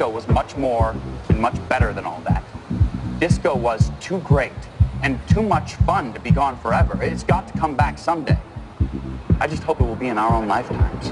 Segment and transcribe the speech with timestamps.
[0.00, 0.96] Disco was much more
[1.28, 2.42] and much better than all that.
[3.18, 4.50] Disco was too great
[5.02, 6.98] and too much fun to be gone forever.
[7.02, 8.38] It's got to come back someday.
[9.40, 11.10] I just hope it will be in our own lifetimes.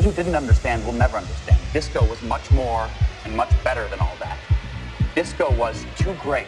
[0.00, 1.60] Didn't understand will never understand.
[1.72, 2.88] Disco was much more
[3.24, 4.38] and much better than all that.
[5.14, 6.46] Disco was too great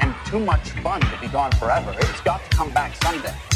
[0.00, 1.92] and too much fun to be gone forever.
[1.98, 3.51] It's got to come back someday.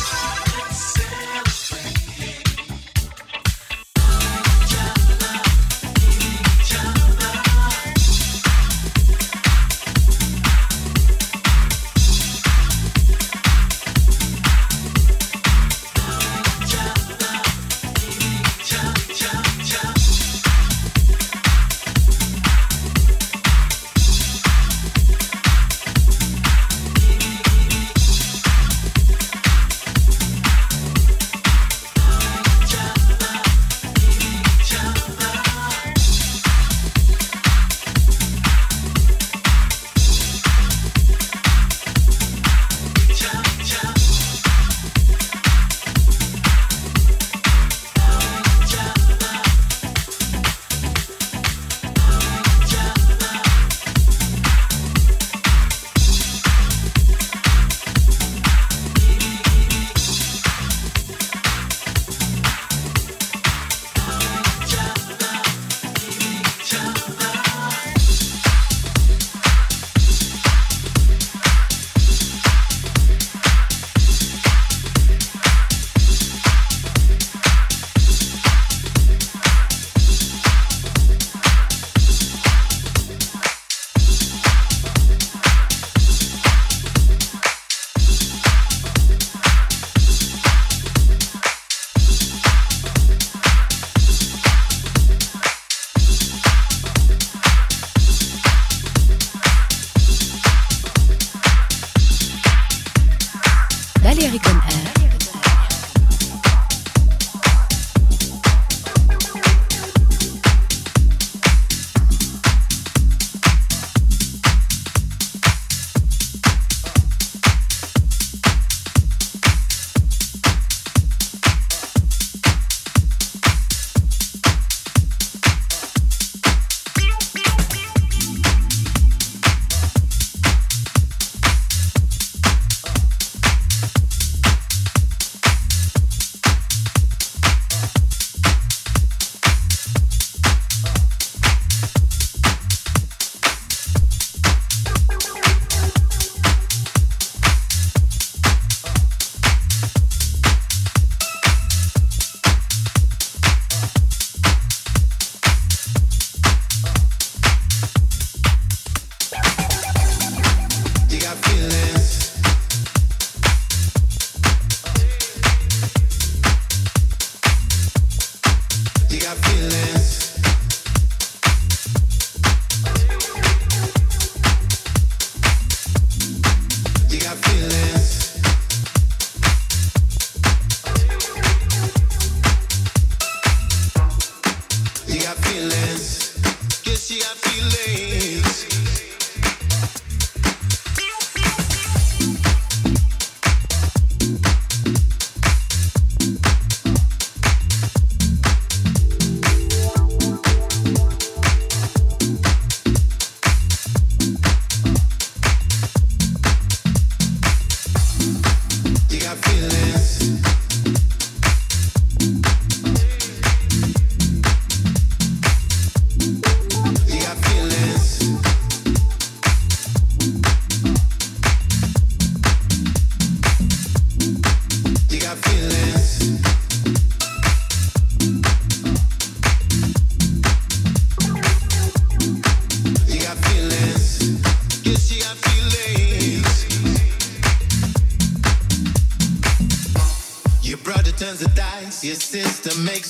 [209.37, 209.96] feeling.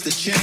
[0.06, 0.35] the chance.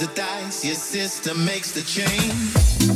[0.00, 2.95] the dice, your sister makes the change.